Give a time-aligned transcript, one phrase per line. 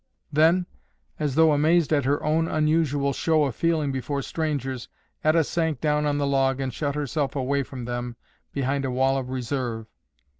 [0.33, 0.65] Then,
[1.19, 4.87] as though amazed at her own unusual show of feeling before strangers,
[5.23, 8.15] Etta sank down on the log and shut herself away from them
[8.51, 9.85] behind a wall of reserve.